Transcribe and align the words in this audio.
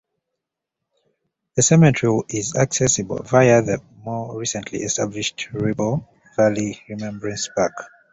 The 1.55 1.61
cemetery 1.61 2.21
is 2.29 2.55
accessible 2.55 3.21
via 3.21 3.61
the 3.61 3.83
more 4.03 4.35
recently 4.35 4.79
established 4.79 5.49
Ribble 5.53 6.09
Valley 6.35 6.81
Remembrance 6.89 7.47
Park. 7.55 7.73